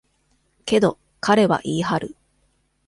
[0.65, 2.15] けど、彼は言い張る。